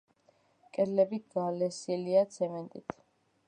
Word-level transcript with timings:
კედლები 0.77 1.21
გალესილია 1.35 2.27
ცემენტით. 2.39 3.01